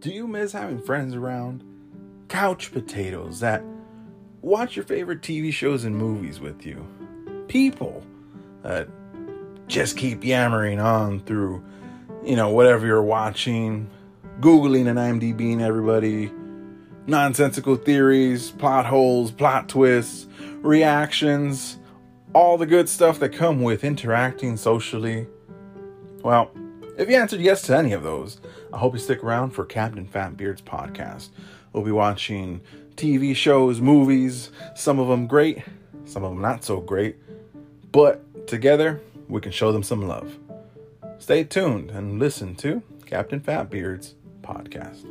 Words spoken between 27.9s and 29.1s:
of those, I hope you